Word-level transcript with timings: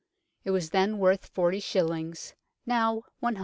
It 0.43 0.49
was 0.49 0.71
then 0.71 0.97
worth 0.97 1.27
40 1.27 1.59
shillings; 1.59 2.33
now 2.65 3.03
100." 3.19 3.39